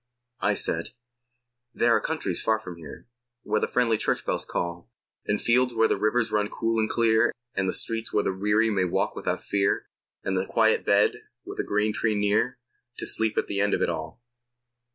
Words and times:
I 0.39 0.55
said: 0.55 0.93
There 1.75 1.95
are 1.95 2.01
countries 2.01 2.41
far 2.41 2.59
from 2.59 2.77
here 2.77 3.05
Where 3.43 3.59
the 3.59 3.67
friendly 3.67 3.97
church 3.97 4.25
bells 4.25 4.45
call, 4.45 4.89
And 5.27 5.39
fields 5.39 5.75
where 5.75 5.87
the 5.87 5.95
rivers 5.95 6.31
run 6.31 6.49
cool 6.49 6.79
and 6.79 6.89
clear, 6.89 7.31
And 7.53 7.71
streets 7.75 8.11
where 8.11 8.23
the 8.23 8.33
weary 8.33 8.71
may 8.71 8.83
walk 8.85 9.15
without 9.15 9.43
fear, 9.43 9.85
And 10.23 10.35
a 10.39 10.47
quiet 10.47 10.87
bed, 10.87 11.21
with 11.45 11.59
a 11.59 11.63
green 11.63 11.93
tree 11.93 12.15
near, 12.15 12.57
To 12.97 13.05
sleep 13.05 13.37
at 13.37 13.45
the 13.45 13.59
end 13.59 13.75
of 13.75 13.83
it 13.83 13.91
all. 13.91 14.19